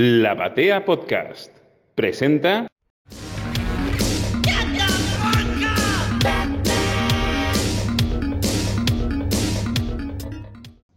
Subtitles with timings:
[0.00, 1.50] La Batea Podcast
[1.96, 2.68] presenta.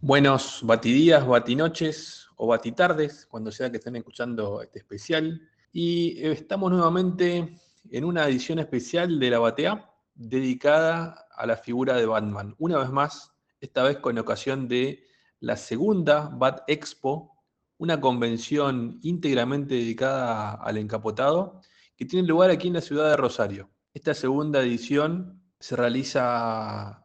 [0.00, 5.48] Buenos batidías, batinoches o batitardes, cuando sea que estén escuchando este especial.
[5.72, 7.58] Y estamos nuevamente
[7.90, 12.54] en una edición especial de La Batea dedicada a la figura de Batman.
[12.56, 15.02] Una vez más, esta vez con ocasión de
[15.40, 17.31] la segunda Bat Expo
[17.82, 21.60] una convención íntegramente dedicada al encapotado
[21.96, 23.70] que tiene lugar aquí en la ciudad de Rosario.
[23.92, 27.04] Esta segunda edición se realiza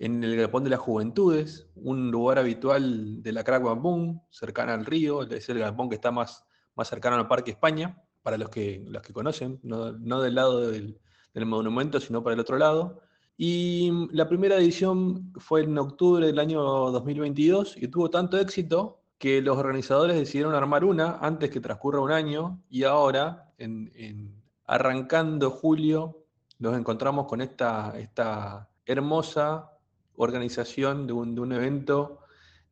[0.00, 4.84] en el Galpón de las Juventudes, un lugar habitual de la Crack Boom, cercana al
[4.84, 8.84] río, es el galpón que está más, más cercano al Parque España, para los que,
[8.88, 10.98] los que conocen, no, del lado del,
[11.34, 13.00] del monumento, sino para el otro lado.
[13.36, 19.40] Y la primera edición fue en octubre del año 2022 y tuvo tanto éxito que
[19.40, 26.24] los organizadores decidieron armar una antes que transcurra un año y ahora, en, arrancando julio,
[26.58, 29.72] nos encontramos con esta, esta hermosa
[30.16, 32.20] organización de un, evento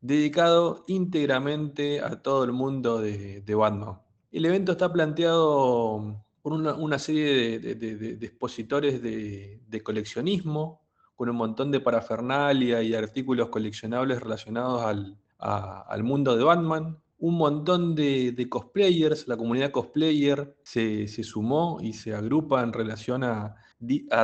[0.00, 4.00] dedicado íntegramente a todo el mundo de, Batman.
[4.30, 10.82] El evento está planteado por una, serie de, expositores de, coleccionismo,
[11.14, 16.98] con un montón de parafernalia y artículos coleccionables relacionados al, al mundo de Batman.
[17.18, 23.56] Un montón de, cosplayers, la comunidad cosplayer se, sumó y se agrupa en relación a,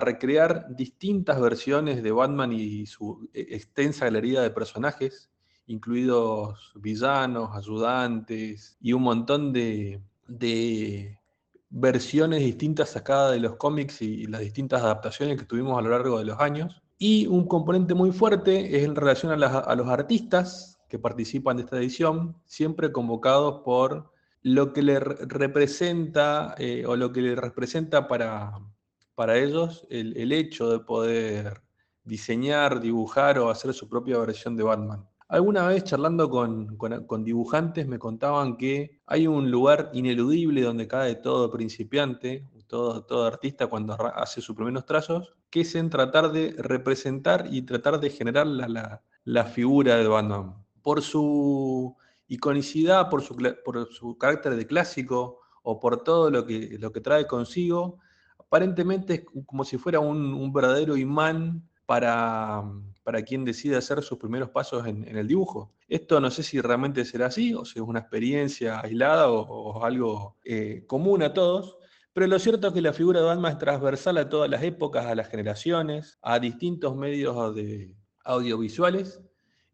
[0.01, 5.31] recrear distintas versiones de Batman y su e, extensa galería de personajes,
[5.67, 10.01] incluidos villanos, ayudantes y un montón de,
[11.69, 16.19] versiones distintas sacadas de los cómics y, las distintas adaptaciones que tuvimos a lo largo
[16.19, 16.83] de los años.
[16.99, 21.79] Y un componente muy fuerte es en relación a los artistas que participan de esta
[21.79, 28.53] edición, siempre convocados por lo que le representa eh, o lo que le representa para,
[29.15, 31.63] para ellos el, hecho de poder
[32.05, 35.07] diseñar, dibujar o hacer su propia versión de Batman.
[35.29, 41.15] Alguna vez charlando con, con, dibujantes me contaban que hay un lugar ineludible donde cae
[41.15, 46.57] todo principiante, todo, todo artista cuando hace sus primeros trazos, que es en tratar de
[46.59, 51.97] representar y tratar de generar la, la figura de Batman por su
[52.29, 57.99] iconicidad, por su, carácter de clásico o por todo lo que, lo que trae consigo,
[58.39, 62.63] aparentemente es como si fuera un, verdadero imán para,
[63.03, 65.73] para, quien decide hacer sus primeros pasos en, el dibujo.
[65.89, 70.37] Esto no sé si realmente será así, o si es una experiencia aislada o, algo
[70.45, 71.79] eh, común a todos,
[72.13, 75.07] pero lo cierto es que la figura de Batman es transversal a todas las épocas,
[75.07, 79.21] a las generaciones, a distintos medios de audiovisuales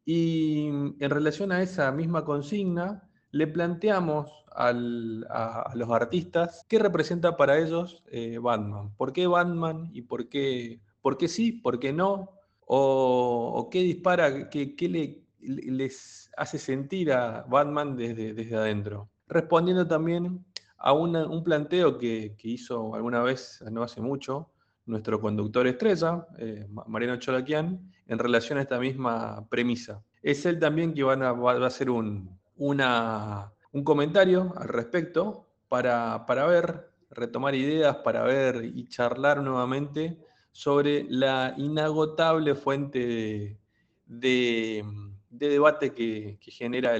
[0.06, 3.02] y mm, en relación a esa misma consigna,
[3.32, 8.94] le planteamos a, los artistas qué representa para ellos eh, Batman.
[8.96, 12.30] ¿Por qué Batman y por qué, por qué sí, por qué no?
[12.68, 19.10] ¿O, qué dispara, qué, le, les hace sentir a Batman desde, desde adentro?
[19.28, 20.44] Respondiendo también
[20.78, 24.50] a un planteo que, hizo alguna vez, no hace mucho,
[24.86, 30.02] nuestro conductor estrella, eh, Mariano Cholaquian, en relación a esta misma premisa.
[30.22, 36.90] Es él también que va a hacer un, un comentario al respecto para, para, ver,
[37.10, 40.18] retomar ideas, para ver y charlar nuevamente
[40.52, 43.58] sobre la inagotable fuente
[44.06, 44.84] de,
[45.28, 46.96] debate que, genera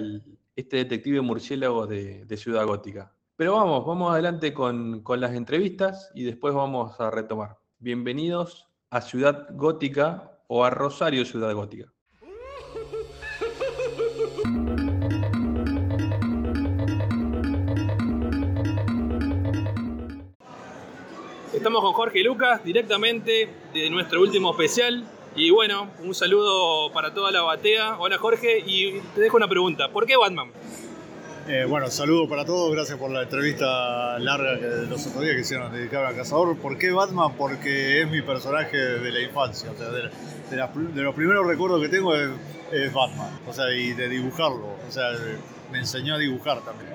[0.56, 3.12] este detective murciélago de, Ciudad Gótica.
[3.36, 7.56] Pero vamos, vamos adelante con, con las entrevistas y después vamos a retomar.
[7.78, 11.92] Bienvenidos a Ciudad Gótica o a Rosario Ciudad Gótica.
[21.52, 25.06] Estamos con Jorge y Lucas directamente de nuestro último especial.
[25.34, 27.98] Y bueno, un saludo para toda la batea.
[27.98, 29.92] Hola Jorge, y te dejo una pregunta.
[29.92, 30.50] ¿Por qué Batman?
[31.48, 35.42] Eh, bueno, saludo para todos, gracias por la entrevista larga que los otros días que
[35.42, 36.58] hicieron dedicar a Cazador.
[36.58, 37.34] ¿Por qué Batman?
[37.38, 40.10] Porque es mi personaje de la infancia, o sea, de,
[40.50, 45.12] de, los primeros recuerdos que tengo es, Batman, o sea, y de dibujarlo, o sea,
[45.70, 46.90] me enseñó a dibujar también.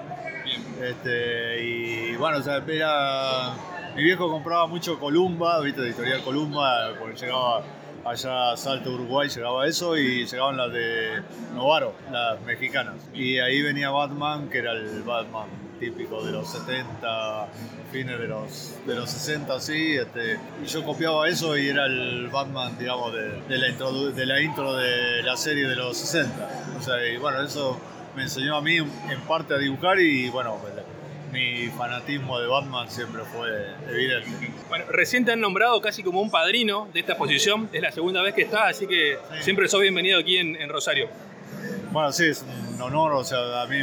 [0.81, 3.53] Este, y bueno, o sea, era,
[3.95, 7.63] mi viejo compraba mucho Columba, viste, editorial Columba, porque llegaba
[8.05, 11.21] allá Salto, Uruguay, llegaba eso y llegaban las de
[11.55, 12.95] Novaro, las mexicanas.
[13.13, 15.47] Y ahí venía Batman, que era el Batman
[15.79, 17.47] típico de los 70,
[17.91, 19.95] fines de los, de los 60, así.
[19.95, 24.41] Este, y yo copiaba eso y era el Batman, digamos, de, la, intro, de la
[24.41, 26.49] intro de la serie de los 60.
[26.79, 27.79] O sea, y bueno, eso
[28.15, 30.57] me enseñó a mí en parte a dibujar y bueno,
[31.31, 33.49] mi fanatismo de Batman siempre fue
[33.89, 34.29] evidente.
[34.69, 38.21] Bueno, recién te han nombrado casi como un padrino de esta exposición, es la segunda
[38.21, 41.09] vez que estás, así que siempre sos bienvenido aquí en, Rosario.
[41.91, 42.45] Bueno, sí, es
[42.75, 43.79] un honor, o sea, a mí,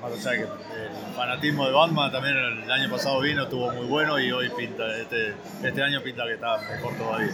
[0.00, 4.18] más allá que el fanatismo de Batman también el año pasado vino, estuvo muy bueno
[4.18, 7.32] y hoy pinta, este, este año pinta que está mejor todavía.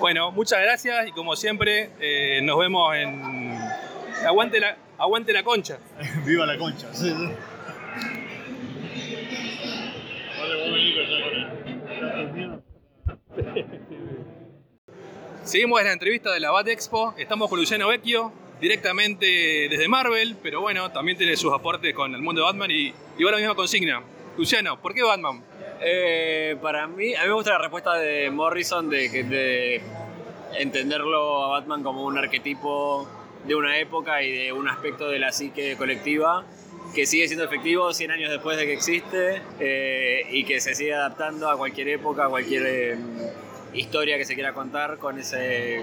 [0.00, 3.58] Bueno, muchas gracias y como siempre eh, nos vemos en...
[4.26, 5.78] Aguante la, aguante la concha.
[6.24, 7.32] Viva la concha, sí, sí.
[15.44, 17.14] Seguimos en la entrevista de la Bat Expo.
[17.18, 19.26] Estamos con Luciano Vecchio, directamente
[19.68, 23.24] desde Marvel, pero bueno, también tiene sus aportes con el mundo de Batman y, y
[23.24, 24.02] va la misma consigna.
[24.36, 25.42] Luciano, ¿por qué Batman?
[25.80, 29.82] Eh, para mí, a mí me gusta la respuesta de Morrison de, de
[30.58, 33.08] entenderlo a Batman como un arquetipo
[33.46, 36.44] de una época y de un aspecto de la psique colectiva
[36.94, 40.94] que sigue siendo efectivo 100 años después de que existe eh, y que se sigue
[40.94, 42.96] adaptando a cualquier época, a cualquier eh,
[43.74, 45.82] historia que se quiera contar con ese,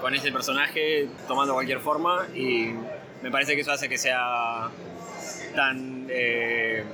[0.00, 2.70] con ese personaje tomando cualquier forma y
[3.22, 4.68] me parece que eso hace que sea
[5.54, 6.84] tan eh,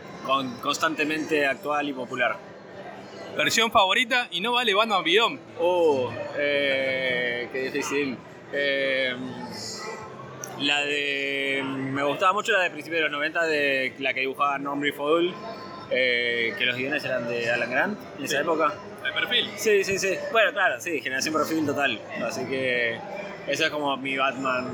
[0.63, 2.37] constantemente actual y popular.
[3.37, 5.41] ¿Versión favorita y no vale Batman Beyond?
[5.59, 8.17] Oh, qué difícil.
[10.61, 11.63] La de.
[11.65, 15.35] Me gustaba mucho la de principios de los 90, de la que dibujaba Norm Rifoul,
[15.91, 18.73] eh, que los guiones eran de Alan Grant en esa época.
[19.03, 19.51] ¿De perfil?
[19.57, 20.15] Sí, sí, sí.
[20.31, 22.01] Bueno, claro, sí, generación perfil total.
[22.25, 22.99] Así que.
[23.47, 24.69] Ese es como mi Batman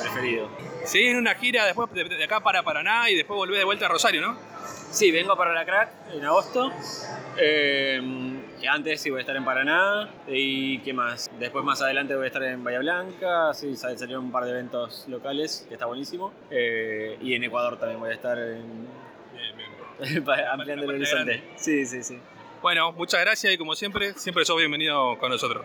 [0.00, 0.48] preferido.
[0.84, 3.88] Sí, en una gira después de, acá para Paraná y después volvés de vuelta a
[3.88, 4.36] Rosario, ¿no?
[4.90, 6.72] Sí, vengo para la crack en agosto.
[7.36, 8.00] Eh,
[8.68, 11.30] antes sí voy a estar en Paraná y qué más.
[11.38, 15.06] Después más adelante voy a estar en Bahía Blanca, sí, salieron un par de eventos
[15.08, 16.32] locales que está buenísimo.
[16.50, 18.88] Eh, y en Ecuador también voy a estar en...
[20.52, 21.42] ampliando el horizonte.
[21.56, 22.18] Sí, sí, sí.
[22.62, 25.64] Bueno, muchas gracias y como siempre, siempre sos bienvenido con nosotros.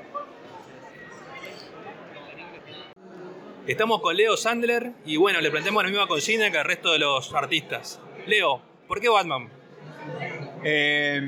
[3.68, 7.00] Estamos con Leo Sandler y bueno, le planteamos la misma consigna que al resto de
[7.00, 8.00] los artistas.
[8.28, 9.50] Leo, ¿por qué Batman?
[10.64, 11.22] Eh,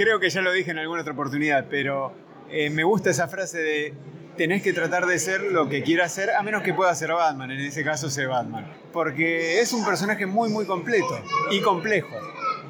[0.00, 2.14] creo que ya lo dije en alguna otra oportunidad, pero
[2.50, 3.94] eh, me gusta esa frase de
[4.36, 7.50] tenés que tratar de ser lo que quieras ser, a menos que pueda ser Batman,
[7.50, 8.66] en ese caso ser Batman.
[8.94, 12.16] Porque es un personaje muy, muy completo y complejo.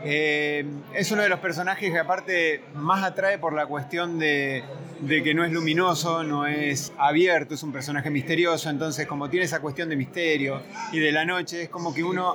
[0.02, 0.64] Eh,
[0.94, 4.64] es uno de los personajes que aparte más atrae por la cuestión de,
[5.06, 9.60] que no es luminoso, no es abierto, es un personaje misterioso, entonces como tiene esa
[9.60, 10.62] cuestión de misterio
[10.92, 12.34] y de la noche, es como que uno,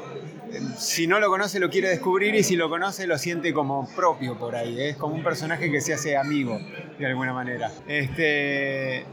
[0.51, 3.89] eh, si no lo conoce, lo quiere descubrir y si lo conoce, lo siente como
[3.95, 6.59] propio por ahí, es como un personaje que se hace amigo
[6.99, 7.71] de alguna manera.
[7.87, 9.05] Este,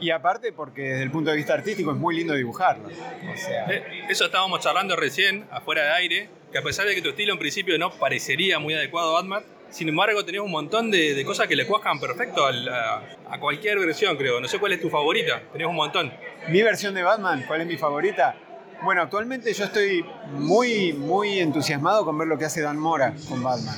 [0.00, 2.88] y aparte porque desde el punto de vista artístico es muy lindo dibujarlo.
[2.88, 7.32] Eh, eso estábamos charlando recién, afuera de aire, que a pesar de que tu estilo
[7.32, 11.46] en principio no parecería muy adecuado a Batman, sin embargo tenés un montón de, cosas
[11.46, 14.40] que le cuajan perfecto a, cualquier versión, creo.
[14.40, 16.12] No sé cuál es tu favorita, tenés un montón.
[16.48, 18.34] Mi versión de Batman, ¿cuál es mi favorita?
[18.82, 23.42] Bueno, actualmente yo estoy muy, muy entusiasmado con ver lo que hace Dan Mora con
[23.42, 23.76] Batman.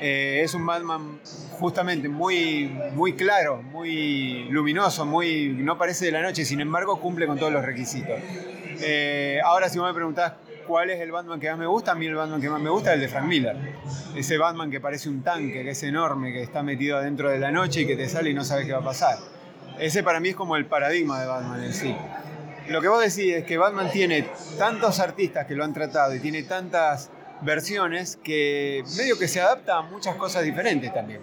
[0.00, 1.20] Eh, es un Batman
[1.58, 7.26] justamente muy, muy claro, muy luminoso, muy, no parece de la noche, sin embargo cumple
[7.26, 8.18] con todos los requisitos.
[8.82, 10.32] Eh, ahora si vos me preguntás
[10.70, 12.70] cuál es el Batman que más me gusta, a mí el Batman que más me
[12.70, 13.56] gusta es el de Frank Miller.
[14.14, 17.50] Ese Batman que parece un tanque, que es enorme, que está metido adentro de la
[17.50, 19.18] noche y que te sale y no sabes qué va a pasar.
[19.80, 21.96] Ese para mí es como el paradigma de Batman en sí.
[22.68, 24.28] Lo que vos decís es que Batman tiene
[24.58, 29.78] tantos artistas que lo han tratado y tiene tantas versiones que medio que se adapta
[29.78, 31.20] a muchas cosas diferentes también.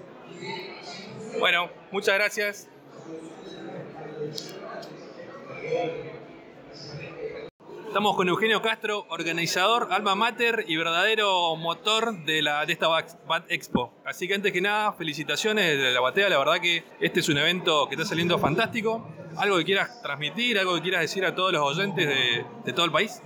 [1.39, 2.67] Bueno, muchas gracias.
[7.87, 13.45] Estamos con Eugenio Castro, organizador, alma mater y verdadero motor de, la, de esta Bat
[13.49, 13.93] Expo.
[14.05, 16.29] Así que antes que nada, felicitaciones de la batea.
[16.29, 19.07] La verdad que este es un evento que está saliendo fantástico.
[19.37, 22.07] ¿Algo que quieras transmitir, algo que quieras decir a todos los oyentes
[22.65, 23.21] de, todo el país?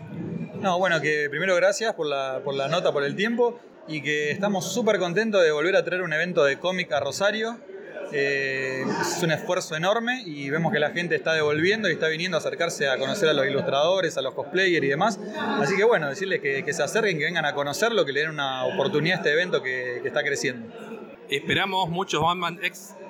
[0.62, 4.30] No, bueno, que primero gracias por la, por la nota, por el tiempo y que
[4.32, 7.58] estamos súper contentos de volver a traer un evento de cómic a Rosario
[8.12, 12.38] eh, es un esfuerzo enorme y vemos que la gente está devolviendo y está viniendo
[12.38, 15.20] a acercarse a conocer a los ilustradores, a los cosplayers y demás.
[15.60, 18.66] Así que bueno, decirles que, se acerquen, que vengan a conocerlo, que le den una
[18.66, 20.68] oportunidad a este evento que, está creciendo.
[21.30, 22.60] Esperamos muchos Batman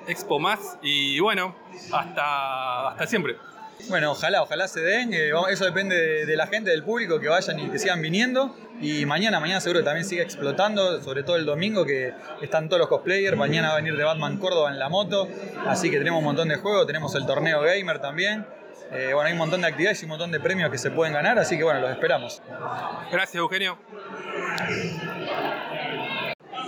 [0.06, 1.54] Expo más y bueno,
[1.92, 3.36] hasta, hasta siempre.
[3.88, 5.12] Bueno, ojalá, ojalá se den.
[5.12, 8.54] Eh, eso depende de, la gente, del público, que vayan y que sigan viniendo.
[8.80, 12.80] Y mañana, mañana seguro que también sigue explotando, sobre todo el domingo, que están todos
[12.80, 13.36] los cosplayers.
[13.36, 15.28] Mañana va a venir de Batman Córdoba en la moto.
[15.66, 16.86] Así que tenemos un montón de juegos.
[16.86, 18.46] Tenemos el torneo gamer también.
[18.94, 21.14] Eh, bueno, hay un montón de actividades y un montón de premios que se pueden
[21.14, 22.42] ganar, así que bueno, los esperamos.
[23.10, 23.78] Gracias, Eugenio.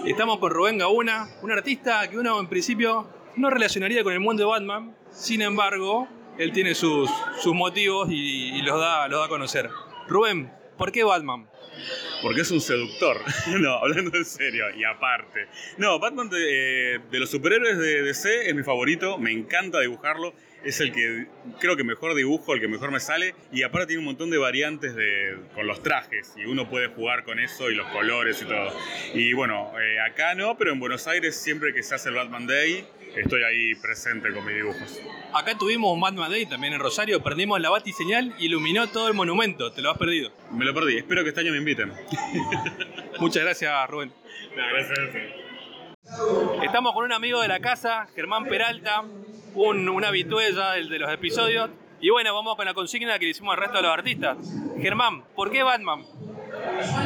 [0.06, 3.06] Estamos con Rubén Gauna, un artista que uno en principio
[3.36, 6.08] no relacionaría con el mundo de Batman, sin embargo,
[6.38, 7.10] él tiene sus,
[7.40, 9.70] sus motivos y, los, da, los da a conocer.
[10.08, 11.48] Rubén, ¿por qué Batman?
[12.22, 13.18] Porque es un seductor.
[13.60, 15.46] no, hablando en serio, y aparte.
[15.76, 20.32] No, Batman de, eh, los superhéroes de DC es mi favorito, me encanta dibujarlo.
[20.64, 21.26] Es el que
[21.60, 23.34] creo que mejor dibujo, el que mejor me sale.
[23.52, 26.32] Y aparte tiene un montón de variantes de, con los trajes.
[26.38, 28.74] Y uno puede jugar con eso y los colores y todo.
[29.12, 32.46] Y bueno, eh, acá no, pero en Buenos Aires siempre que se hace el Batman
[32.46, 32.86] Day,
[33.20, 35.00] estoy ahí presente con mis dibujos.
[35.32, 39.14] Acá tuvimos un Batman Day también en Rosario, perdimos la batiseñal y iluminó todo el
[39.14, 39.72] monumento.
[39.72, 40.30] Te lo has perdido.
[40.52, 41.92] Me lo perdí, espero que este año me inviten.
[43.20, 44.12] Muchas gracias, Rubén.
[44.56, 44.98] No, gracias.
[46.62, 49.02] Estamos con un amigo de la casa, Germán Peralta,
[49.54, 51.70] un, un habitué ya del- de los episodios.
[52.00, 54.36] Y bueno, vamos con la consigna que le hicimos al resto de los artistas.
[54.80, 56.04] Germán, ¿por qué Batman?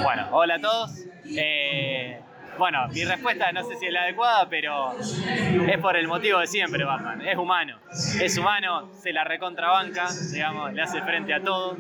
[0.03, 0.91] Bueno, hola a todos.
[1.37, 2.21] Eh,
[2.59, 6.47] bueno, mi respuesta no sé si es la adecuada, pero es por el motivo de
[6.47, 7.21] siempre, Batman.
[7.27, 7.79] Es humano.
[8.21, 11.77] Es humano, se la recontrabanca, digamos, le hace frente a todo.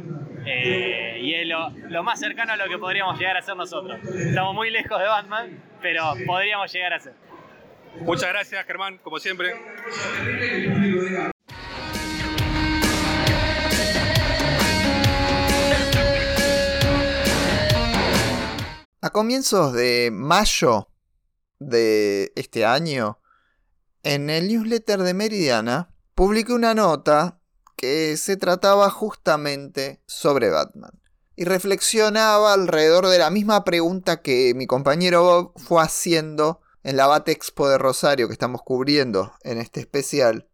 [0.47, 3.99] eh, y es lo, lo más cercano a lo que podríamos llegar a ser nosotros.
[4.04, 7.12] Estamos muy lejos de Batman, pero podríamos llegar a ser.
[8.00, 9.54] Muchas gracias, Germán, como siempre.
[19.08, 20.90] A comienzos de mayo
[21.58, 23.22] de este año,
[24.02, 27.40] en el newsletter de Meridiana, publiqué una nota
[27.74, 30.90] que se trataba justamente sobre Batman.
[31.36, 37.06] Y reflexionaba alrededor de la misma pregunta que mi compañero Bob fue haciendo en la
[37.06, 40.50] Bat Expo de Rosario que estamos cubriendo en este especial,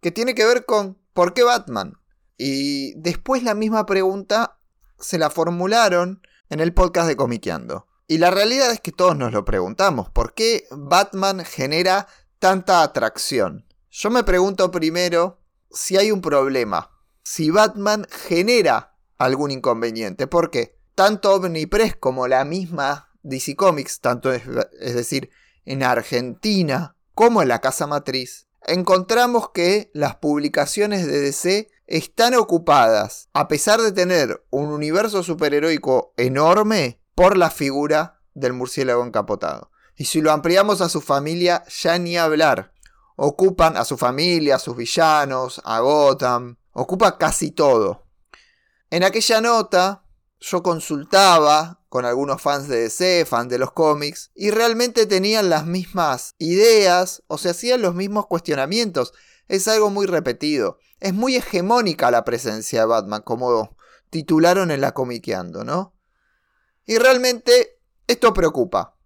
[0.00, 2.00] que tiene que ver con ¿por qué Batman?
[2.38, 4.58] Y después la misma pregunta
[4.98, 7.87] se la formularon en el podcast de Comiqueando.
[8.10, 13.66] Y la realidad es que todos nos lo preguntamos, ¿por qué Batman genera tanta atracción?
[13.90, 16.90] Yo me pregunto primero si hay un problema,
[17.22, 24.44] si Batman genera algún inconveniente, porque tanto Omnipress como la misma DC Comics, tanto es,
[24.80, 25.28] es decir,
[25.66, 33.28] en Argentina como en la casa matriz, encontramos que las publicaciones de DC están ocupadas,
[33.34, 39.72] a pesar de tener un universo superheroico enorme, por la figura del murciélago encapotado.
[39.96, 42.72] Y si lo ampliamos a su familia, ya ni hablar.
[43.16, 48.06] Ocupan a su familia, a sus villanos, a Gotham, ocupa casi todo.
[48.90, 50.04] En aquella nota,
[50.38, 55.66] yo consultaba con algunos fans de DC, fans de los cómics, y realmente tenían las
[55.66, 59.12] mismas ideas o se hacían los mismos cuestionamientos.
[59.48, 60.78] Es algo muy repetido.
[61.00, 63.76] Es muy hegemónica la presencia de Batman, como
[64.08, 65.97] titularon en la comiqueando, ¿no?
[66.88, 68.96] Y realmente esto preocupa.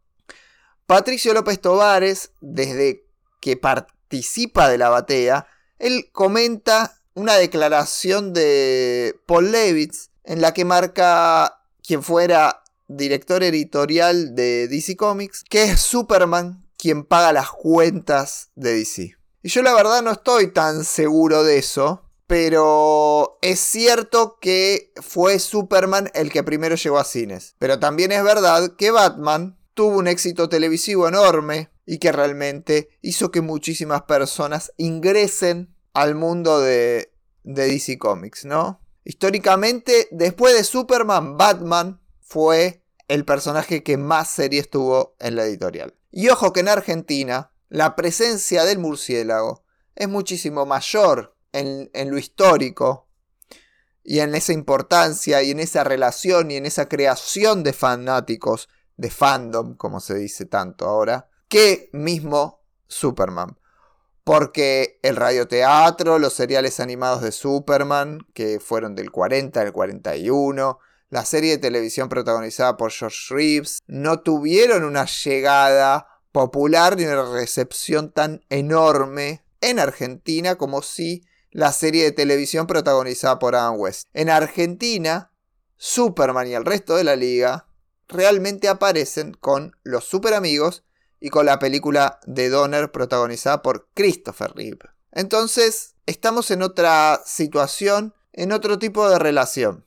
[0.87, 3.05] Patricio López Tovares, desde
[3.41, 5.49] que participa de la batea,
[5.81, 14.37] él comenta una declaración de Paul Levitz en la que marca quien fuera director editorial
[14.37, 19.17] de DC Comics, que es Superman quien paga las cuentas de DC.
[19.43, 25.39] Y yo la verdad no estoy tan seguro de eso, pero es cierto que fue
[25.39, 27.57] Superman el que primero llegó a cines.
[27.59, 33.31] Pero también es verdad que Batman tuvo un éxito televisivo enorme y que realmente hizo
[33.31, 37.13] que muchísimas personas ingresen al mundo de,
[37.45, 38.81] de DC Comics, ¿no?
[39.05, 45.95] Históricamente, después de Superman, Batman fue el personaje que más series tuvo en la editorial.
[46.11, 52.19] Y ojo que en Argentina, la presencia del murciélago es muchísimo mayor en, en, lo
[52.19, 53.09] histórico
[54.05, 59.11] y en esa importancia y en esa relación y en esa creación de fanáticos, de
[59.11, 63.59] fandom, como se dice tanto ahora, que mismo Superman.
[64.25, 70.79] Porque el radioteatro, los seriales animados de Superman, que fueron del 40 al 41,
[71.11, 77.31] la serie de televisión protagonizada por George Reeves, no tuvieron una llegada popular ni una
[77.31, 84.09] recepción tan enorme en Argentina como si la serie de televisión protagonizada por Adam West.
[84.15, 85.33] En Argentina,
[85.77, 87.69] Superman y el resto de la liga
[88.09, 90.85] realmente aparecen con los super amigos
[91.21, 94.91] y con la película de Donner protagonizada por Christopher Reeve.
[95.13, 99.87] Entonces, estamos en otra situación, en otro tipo de relación.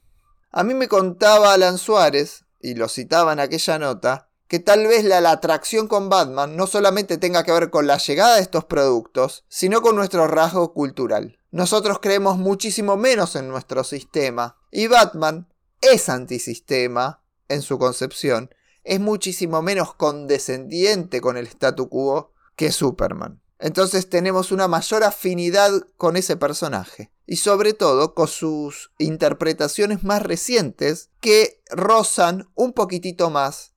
[0.51, 5.03] A mí me contaba Alan Suárez, y lo citaba en aquella nota, que tal vez
[5.03, 8.65] la, la, atracción con Batman no solamente tenga que ver con la llegada de estos
[8.65, 11.39] productos, sino con nuestro rasgo cultural.
[11.55, 14.57] Nosotros creemos muchísimo menos en nuestro sistema.
[14.71, 15.47] Y Batman
[15.79, 18.53] es antisistema en su concepción.
[18.83, 23.41] Es muchísimo menos condescendiente con el statu quo que Superman.
[23.57, 27.13] Entonces tenemos una mayor afinidad con ese personaje.
[27.25, 33.75] Y sobre todo con sus interpretaciones más recientes que rozan un poquitito más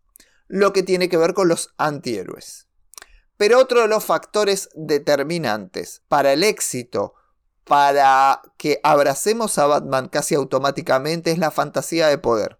[0.49, 2.67] lo que tiene que ver con los antihéroes.
[3.37, 7.15] Pero otro de los factores determinantes para el éxito,
[7.69, 12.59] para que abracemos a Batman casi automáticamente, es la fantasía de poder.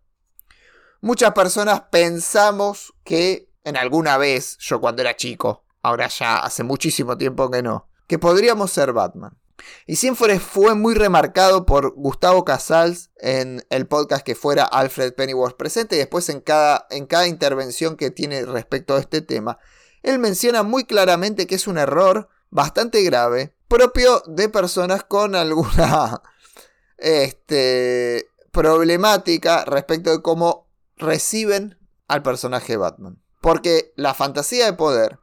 [1.01, 7.17] Muchas personas pensamos que en alguna vez, yo cuando era chico, ahora ya hace muchísimo
[7.17, 9.39] tiempo que no, que podríamos ser Batman.
[9.87, 15.57] Y siempre fue muy remarcado por Gustavo Casals en el podcast que fuera Alfred Pennyworth
[15.57, 19.59] presente y después en cada, en cada intervención que tiene respecto a este tema.
[20.03, 26.23] Él menciona muy claramente que es un error bastante grave, propio de personas con alguna
[26.99, 33.23] este, problemática respecto de cómo reciben al personaje Batman.
[33.41, 35.21] Porque la fantasía de poder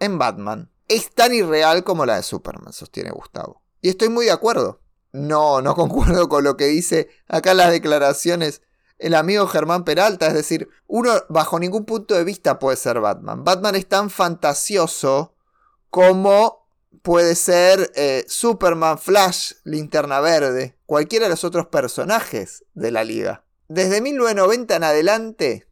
[0.00, 3.62] en Batman es tan irreal como la de Superman, sostiene Gustavo.
[3.80, 4.80] Y estoy muy de acuerdo.
[5.12, 8.62] No, no concuerdo con lo que dice acá las declaraciones
[9.02, 10.28] el amigo Germán Peralta.
[10.28, 13.44] Es decir, uno bajo ningún punto de vista puede ser Batman.
[13.44, 15.34] Batman es tan fantasioso
[15.90, 16.61] como
[17.02, 23.44] puede ser eh, Superman, Flash, Linterna Verde, cualquiera de los otros personajes de la liga.
[23.68, 25.66] Desde 1990 en adelante,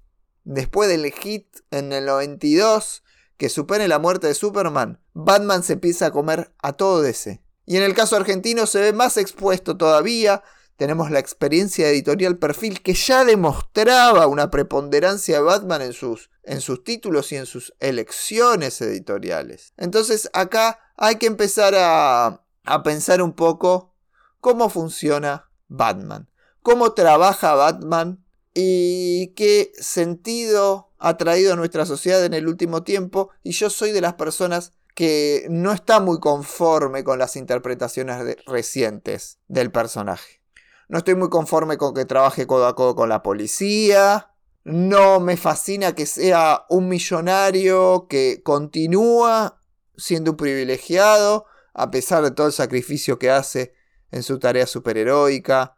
[0.45, 3.03] después del hit en el 92,
[3.37, 7.43] que supone la muerte de Superman, Batman se empieza a comer a todo ese.
[7.65, 10.43] Y en el caso argentino se ve más expuesto todavía.
[10.77, 16.61] Tenemos la experiencia editorial Perfil que ya demostraba una preponderancia de Batman en sus, en
[16.61, 19.73] sus títulos y en sus elecciones editoriales.
[19.77, 23.95] Entonces acá hay que empezar a, a pensar un poco
[24.41, 26.29] cómo funciona Batman,
[26.63, 28.23] cómo trabaja Batman
[28.55, 33.93] y qué sentido ha traído a nuestra sociedad en el último tiempo y yo soy
[33.93, 40.43] de las personas que no está muy conforme con las interpretaciones recientes del personaje.
[40.89, 44.33] No estoy muy conforme con que trabaje codo a codo con la policía.
[44.65, 49.60] No me fascina que sea un millonario que continúa
[50.01, 53.75] siendo un privilegiado a pesar de todo el sacrificio que hace
[54.11, 55.77] en su tarea superheroica.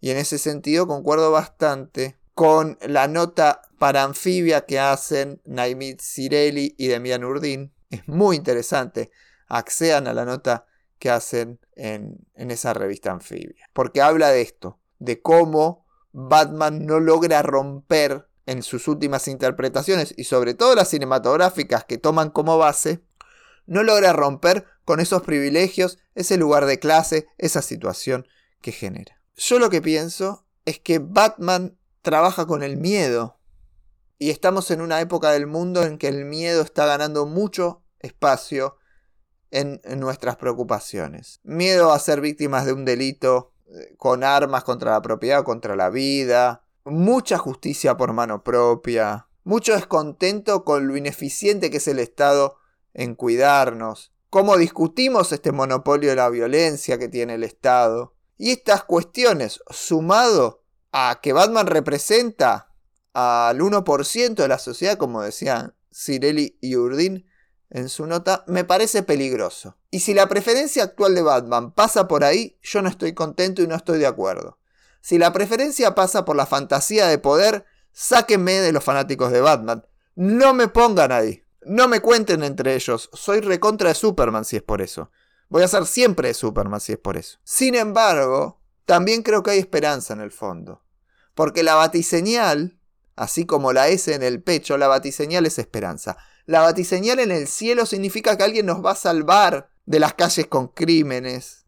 [0.00, 6.74] Y en ese sentido concuerdo bastante con la nota para anfibia que hacen Naimit Cirelli
[6.78, 7.72] y Demian Urdin.
[7.90, 9.10] Es muy interesante.
[9.48, 10.66] Accedan a la nota
[10.98, 13.68] que hacen en, en esa revista anfibia.
[13.72, 20.24] Porque habla de esto, de cómo Batman no logra romper en sus últimas interpretaciones y
[20.24, 23.02] sobre todo las cinematográficas que toman como base,
[23.70, 28.26] no logra romper con esos privilegios, ese lugar de clase, esa situación
[28.60, 29.22] que genera.
[29.36, 33.38] Yo lo que pienso es que Batman trabaja con el miedo.
[34.18, 38.76] Y estamos en una época del mundo en que el miedo está ganando mucho espacio
[39.52, 41.38] en, nuestras preocupaciones.
[41.44, 45.76] Miedo a ser víctimas de un delito eh, con armas contra la propiedad o contra
[45.76, 46.64] la vida.
[46.84, 49.28] Mucha justicia por mano propia.
[49.44, 52.56] Mucho descontento con lo ineficiente que es el Estado
[52.94, 54.12] en cuidarnos.
[54.30, 58.14] Cómo discutimos este monopolio de la violencia que tiene el Estado.
[58.36, 62.72] Y estas cuestiones, sumado a que Batman representa
[63.12, 67.26] al 1% de la sociedad, como decían Cirelli y Urdin
[67.70, 69.76] en su nota, me parece peligroso.
[69.90, 73.66] Y si la preferencia actual de Batman pasa por ahí, yo no estoy contento y
[73.66, 74.58] no estoy de acuerdo.
[75.00, 79.86] Si la preferencia pasa por la fantasía de poder, sáquenme de los fanáticos de Batman.
[80.14, 81.39] No me pongan ahí.
[81.62, 83.10] No me cuenten entre ellos.
[83.12, 85.10] Soy recontra de Superman si es por eso.
[85.48, 87.38] Voy a ser siempre de Superman si es por eso.
[87.44, 90.82] Sin embargo, también creo que hay esperanza en el fondo.
[91.34, 92.78] Porque la batiseñal,
[93.16, 96.16] así como la S en el pecho, la batiseñal es esperanza.
[96.46, 100.46] La batiseñal en el cielo significa que alguien nos va a salvar de las calles
[100.46, 101.66] con crímenes,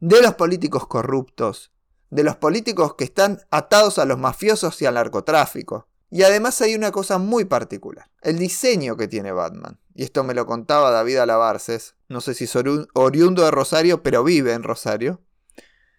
[0.00, 1.72] de los políticos corruptos,
[2.10, 5.89] de los políticos que están atados a los mafiosos y al narcotráfico.
[6.10, 9.78] Y además hay una cosa muy particular, el diseño que tiene Batman.
[9.94, 12.54] Y esto me lo contaba David Alabarces, no sé si es
[12.94, 15.22] oriundo de Rosario, pero vive en Rosario.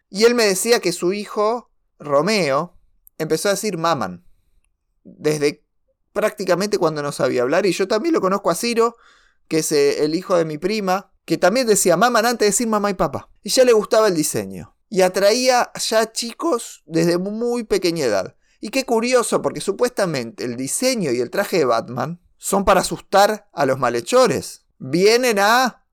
[0.09, 2.77] Y él me decía que su hijo, Romeo,
[3.17, 4.25] empezó a decir maman.
[5.03, 5.63] Desde
[6.13, 7.65] prácticamente cuando no sabía hablar.
[7.65, 8.97] Y yo también lo conozco a Ciro,
[9.47, 12.67] que es eh, el hijo de mi prima, que también decía maman antes de decir
[12.67, 13.29] mamá y papá.
[13.43, 14.75] Y ya le gustaba el diseño.
[14.89, 18.35] Y atraía ya chicos desde muy pequeña edad.
[18.61, 23.49] Y qué curioso, porque supuestamente el diseño y el traje de Batman son para asustar
[23.51, 24.65] a los malhechores.
[24.77, 25.83] Vienen a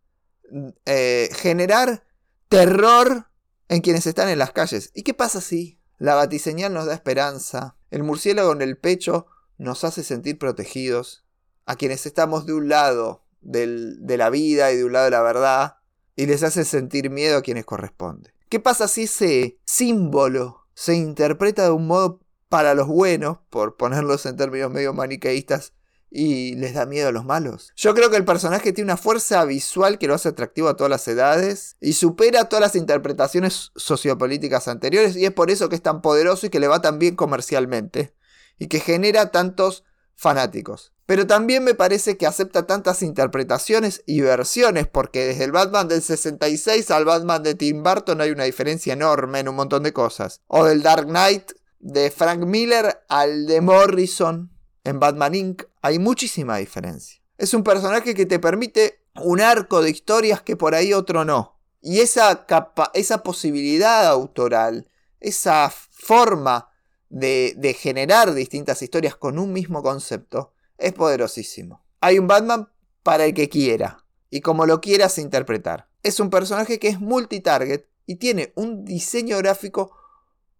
[0.84, 2.06] eh, generar
[2.50, 3.26] terror
[3.68, 4.90] en quienes están en las calles.
[4.94, 7.76] ¿Y qué pasa si la batiseñal nos da esperanza?
[7.90, 9.26] El murciélago en el pecho
[9.56, 11.24] nos hace sentir protegidos.
[11.64, 15.22] A quienes estamos de un lado de la vida y de un lado de la
[15.22, 15.76] verdad.
[16.16, 18.32] Y les hace sentir miedo a quienes corresponde.
[18.48, 24.26] ¿Qué pasa si ese símbolo se interpreta de un modo para los buenos, por ponerlos
[24.26, 25.72] en términos medio maniqueístas,
[26.10, 27.72] y les da miedo a los malos.
[27.76, 30.90] Yo creo que el personaje tiene una fuerza visual que lo hace atractivo a todas
[30.90, 35.82] las edades y supera todas las interpretaciones sociopolíticas anteriores y es por eso que es
[35.82, 38.14] tan poderoso y que le va tan bien comercialmente
[38.58, 39.84] y que genera tantos
[40.14, 40.92] fanáticos.
[41.06, 46.02] Pero también me parece que acepta tantas interpretaciones y versiones porque desde el Batman del
[46.02, 50.42] 66 al Batman de Tim Burton hay una diferencia enorme en un montón de cosas.
[50.48, 54.50] O del Dark Knight de Frank Miller al de Morrison
[54.84, 55.64] en Batman Inc.
[55.82, 57.20] hay muchísima diferencia.
[57.36, 61.60] Es un personaje que te permite un arco de historias que por ahí otro no.
[61.80, 64.88] Y esa, capa esa posibilidad autoral,
[65.20, 66.70] esa forma
[67.08, 71.84] de, de generar distintas historias con un mismo concepto, es poderosísimo.
[72.00, 72.68] Hay un Batman
[73.02, 75.88] para el que quiera y como lo quieras interpretar.
[76.02, 79.92] Es un personaje que es multitarget y tiene un diseño gráfico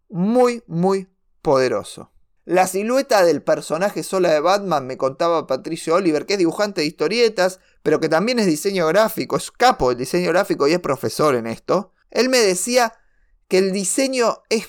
[0.09, 1.09] muy, muy
[1.43, 2.11] poderoso.
[2.45, 6.87] La silueta del personaje sola de Batman me contaba Patricio Oliver, que es dibujante de
[6.87, 11.35] historietas, pero que también es diseño gráfico, es capo del diseño gráfico y es profesor
[11.35, 11.93] en esto.
[12.11, 12.95] Él me decía
[13.49, 14.67] que el diseño es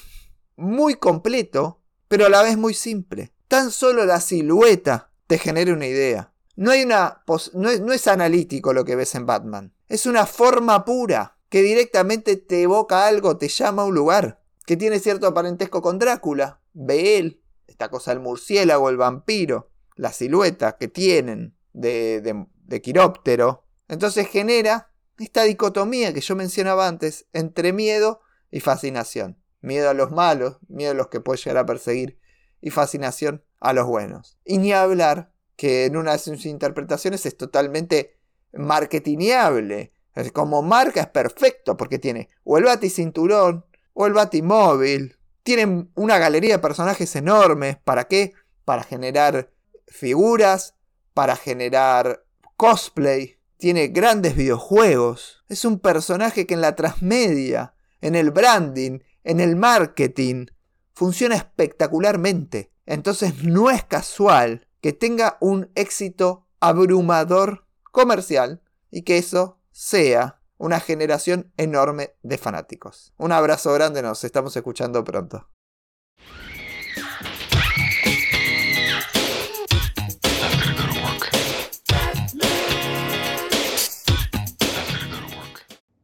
[0.58, 3.32] muy completo, pero a la vez muy simple.
[3.48, 6.34] Tan solo la silueta te genera una idea.
[6.58, 7.24] No, hay una
[7.54, 9.74] no, es, no es analítico lo que ves en Batman.
[9.88, 14.78] Es una forma pura que directamente te evoca algo, te llama a un lugar, que
[14.78, 16.62] tiene cierto parentesco con Drácula.
[16.74, 22.80] Ve él, esta cosa del murciélago, el vampiro, la silueta que tienen de, de, de
[22.80, 23.66] quiróptero.
[23.88, 29.40] Entonces genera esta dicotomía que yo mencionaba antes entre miedo y fascinación.
[29.62, 32.20] Miedo a los malos, miedo a los que puede llegar a perseguir
[32.62, 34.38] y fascinación a los buenos.
[34.46, 38.20] Y ni hablar que en una de sus interpretaciones es totalmente
[38.54, 39.94] marketingable.
[40.32, 43.66] Como marca es perfecto porque tiene o el baticinturón
[44.02, 47.76] o el batimóvil tienen una galería de personajes enormes.
[47.84, 48.32] ¿Para qué?
[48.64, 49.52] Para generar
[49.88, 50.76] figuras,
[51.14, 52.24] para generar
[52.56, 53.40] cosplay.
[53.58, 55.44] Tiene grandes videojuegos.
[55.50, 60.46] Es un personaje que en la transmedia, en el branding, en el marketing,
[60.94, 62.72] funciona espectacularmente.
[62.86, 70.82] Entonces no es casual que tenga un éxito abrumador comercial y que eso sea una
[70.82, 73.14] generación enorme de fanáticos.
[73.18, 75.50] Un abrazo grande, nos estamos escuchando pronto.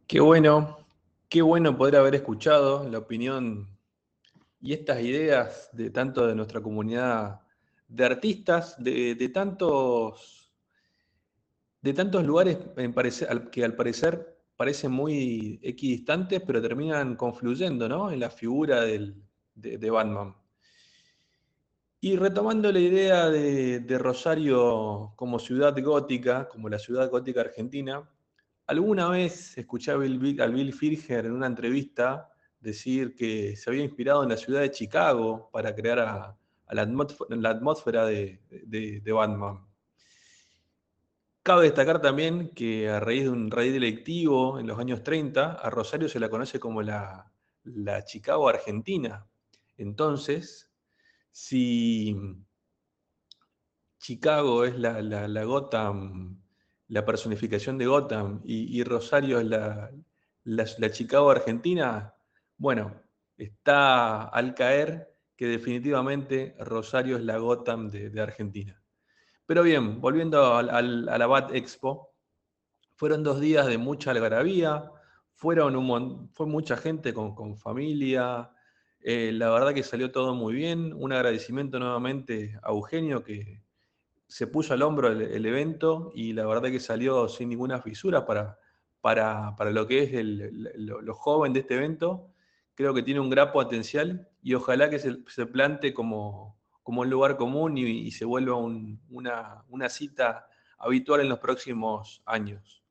[0.07, 0.77] Qué bueno,
[1.27, 3.67] qué bueno poder haber escuchado la opinión
[4.61, 7.41] y estas ideas de tanto de nuestra comunidad
[7.89, 10.53] de artistas, de, tantos
[11.81, 12.57] de tantos lugares
[13.51, 18.11] que al parecer parecen muy equidistantes, pero terminan confluyendo ¿no?
[18.11, 20.35] en la figura de, Batman.
[21.99, 28.09] Y retomando la idea de, Rosario como ciudad gótica, como la ciudad gótica argentina,
[28.67, 34.23] alguna vez escuché a Bill, Bill Firger en una entrevista decir que se había inspirado
[34.23, 36.37] en la ciudad de Chicago para crear a,
[36.71, 39.65] la, atmósfera, de, de Batman.
[41.45, 45.69] Cabe destacar también que a raíz de un rey delictivo en los años 30, a
[45.69, 47.31] Rosario se la conoce como la,
[48.03, 49.27] Chicago Argentina.
[49.77, 50.71] Entonces,
[51.31, 52.15] si
[53.99, 56.41] Chicago es la, la, Gotham,
[56.87, 62.15] la personificación de Gotham, y, Rosario es la, Chicago Argentina,
[62.57, 63.03] bueno,
[63.37, 68.81] está al caer que definitivamente Rosario es la Gotham de Argentina.
[69.45, 72.15] Pero bien, volviendo al, a la BAT Expo,
[72.95, 74.91] fueron dos días de mucha algarabía,
[75.33, 78.51] fueron un, fue mucha gente con, familia,
[79.01, 83.61] eh, la verdad que salió todo muy bien, un agradecimiento nuevamente a Eugenio que
[84.27, 88.57] se puso al hombro el, evento y la verdad que salió sin ninguna fisura para,
[89.01, 92.31] para, para lo que es el, lo, joven de este evento.
[92.73, 96.54] Creo que tiene un gran potencial y ojalá que se, se plante como,
[96.85, 102.83] como un lugar común y, se vuelva una, cita habitual en los próximos años.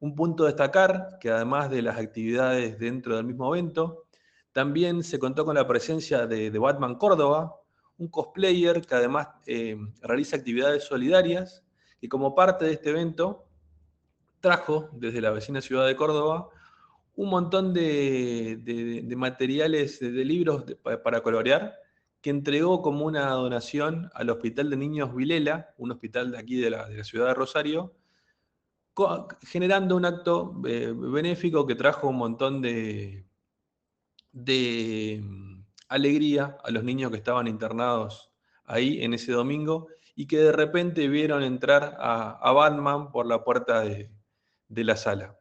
[0.00, 4.06] Un punto a destacar, que además de las actividades dentro del mismo evento,
[4.50, 7.54] también se contó con la presencia de, Batman Córdoba,
[7.96, 11.62] un cosplayer que además eh, realiza actividades solidarias
[12.00, 13.46] y como parte de este evento
[14.40, 16.48] trajo desde la vecina ciudad de Córdoba
[17.14, 20.64] un montón de, materiales, de, libros
[21.04, 21.78] para colorear,
[22.20, 26.70] que entregó como una donación al Hospital de Niños Vilela, un hospital de aquí de
[26.70, 27.94] la, ciudad de Rosario,
[29.42, 33.24] generando un acto eh, benéfico que trajo un montón de,
[34.32, 38.30] de mm, alegría a los niños que estaban internados
[38.64, 43.82] ahí en ese domingo y que de repente vieron entrar a, Batman por la puerta
[43.82, 44.10] de,
[44.68, 45.38] la sala.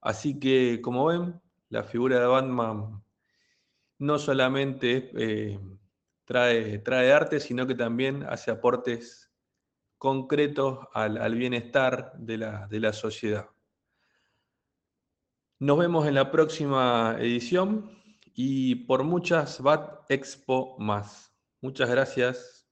[0.00, 3.02] Así que, como ven, la figura de Batman
[3.98, 5.60] no solamente eh,
[6.26, 9.32] trae, trae arte, sino que también hace aportes
[9.96, 13.48] concretos al, bienestar de la, de la, sociedad.
[15.58, 17.90] Nos vemos en la próxima edición
[18.34, 21.32] y por muchas Bat Expo más.
[21.62, 22.66] Muchas gracias.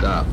[0.00, 0.24] Да.